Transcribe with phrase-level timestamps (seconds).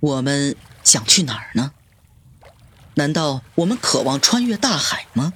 [0.00, 0.54] 我们
[0.84, 1.72] 想去哪儿呢？
[2.94, 5.32] 难道我们渴望穿越大海吗？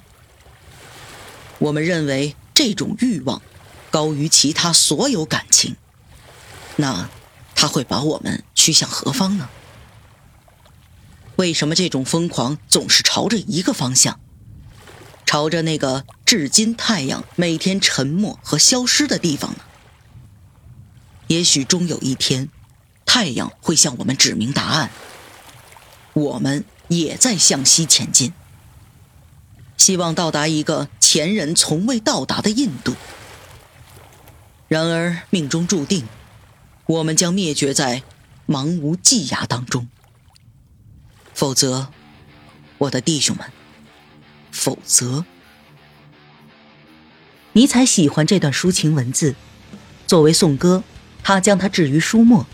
[1.59, 3.41] 我们认为这种欲望
[3.89, 5.75] 高于其他所有感情，
[6.77, 7.09] 那
[7.53, 9.49] 它会把我们驱向何方呢？
[11.35, 14.19] 为什么这种疯狂总是朝着一个方向，
[15.25, 19.59] 朝着那个至今太阳每天沉没和消失的地方呢？
[21.27, 22.49] 也许终有一天，
[23.13, 24.89] 太阳会向我们指明答案。
[26.13, 28.31] 我们也在向西前进，
[29.75, 32.95] 希望到达一个前人从未到达的印度。
[34.69, 36.07] 然而命中注定，
[36.85, 38.01] 我们将灭绝在
[38.47, 39.89] 茫无际涯当中。
[41.33, 41.89] 否则，
[42.77, 43.51] 我的弟兄们，
[44.53, 45.25] 否则，
[47.51, 49.35] 尼采喜欢这段抒情文字，
[50.07, 50.81] 作为颂歌。
[51.23, 52.47] 他将它置于书末，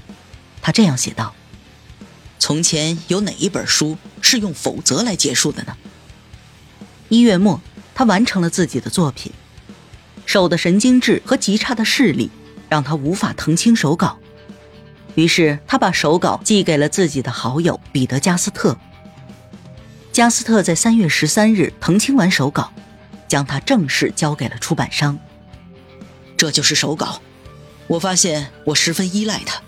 [0.67, 1.34] 他这样写道
[2.39, 5.78] ：“从前有哪一本书是用否则来结束的呢？”
[7.08, 7.61] 一月末，
[7.95, 9.31] 他完成了自己的作品。
[10.25, 12.30] 手的神经质和极差的视力
[12.67, 14.19] 让他无法腾清手稿，
[15.16, 18.78] 于是他把手稿寄给了自己的好友彼得加斯特。
[20.11, 22.73] 加斯特在三月十三日腾清完手稿，
[23.25, 25.17] 将它正式交给了出版商。
[26.36, 27.22] 这就是手稿。
[27.88, 29.61] 我发现我十分依赖他。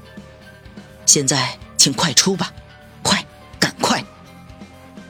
[1.10, 2.54] 现在，请快出吧，
[3.02, 3.26] 快，
[3.60, 4.06] 赶快！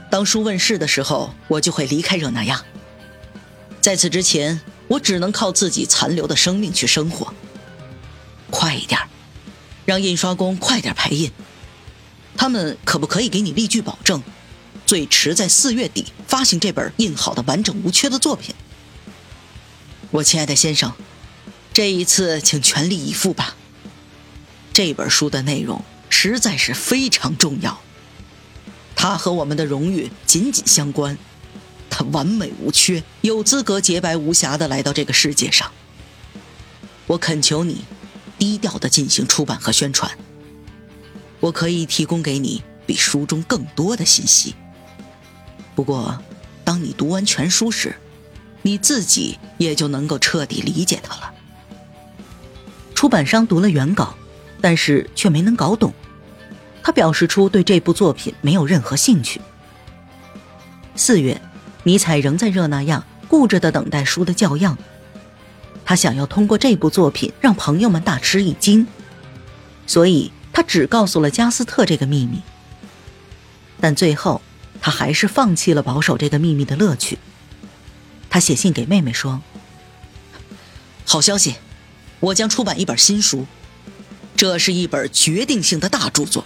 [0.10, 2.64] 当书问世的时候，我就会离开热那亚。
[3.82, 7.34] 在此之前，我只能靠自己残留的生命去生活。
[8.50, 8.98] 快一点，
[9.84, 11.30] 让印刷工快点排印。
[12.38, 14.24] 他们可不可以给你立据保证，
[14.86, 18.56] 最迟在四月底发行这本印好的完整无缺的作品？
[20.12, 20.94] 我亲爱的先生。
[21.74, 23.58] 这一次，请全力以赴吧。
[24.80, 27.82] 这本书的内容实在是非常重要，
[28.96, 31.18] 它和我们的荣誉紧紧相关。
[31.90, 35.70] 它完美无缺，有资格洁白无瑕的来到这个世界上。
[37.08, 37.82] 我恳求你，
[38.38, 40.18] 低调的进行出版和宣传。
[41.42, 44.56] 我可以提供给你比书中更多的信息。
[45.76, 46.18] 不过，
[46.64, 47.98] 当你读完全书时，
[48.62, 51.34] 你自己也就能够彻底理解它了。
[52.96, 54.16] 出版商读了原稿，
[54.62, 55.94] 但是却没能搞懂。
[56.82, 59.40] 他表示出对这部作品没有任何兴趣。
[60.96, 61.40] 四月，
[61.84, 64.78] 尼采仍在热那亚，固执的等待书的校样。
[65.86, 68.86] 他想要通过这部作品让朋友们大吃一惊，
[69.88, 72.42] 所以他只告诉了加斯特这个秘密。
[73.82, 74.42] 但最后，
[74.82, 77.18] 他还是放弃了保守这个秘密的乐趣。
[78.30, 79.42] 他写信给妹妹说
[81.06, 81.56] ：“好消息。”
[82.22, 83.46] 我将出版一本新书，
[84.40, 86.46] 这是一本决定性的大著作，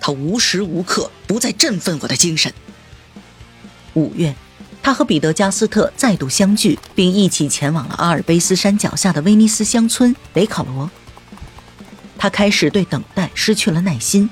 [0.00, 2.50] 它无时无刻不在振奋我的精神。
[3.92, 4.34] 五月，
[4.82, 10.90] 他和彼得加斯特再度相聚，并一起前往了阿尔卑斯山脚下的威尼斯乡村北考罗。
[12.16, 14.30] 他开始对等待失去了耐心，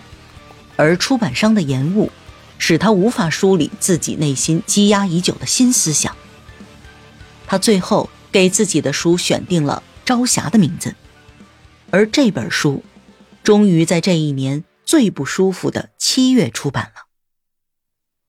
[0.77, 2.11] 而出版商的延误，
[2.57, 6.17] 使他无法梳理自己内心积压已久的新思想。
[7.47, 9.83] 他最后给自己的书选定了。
[10.07, 10.95] 朝霞的名字，
[11.95, 12.83] 而这本书，
[13.45, 17.04] 终于在这一年最不舒服的七月出版了。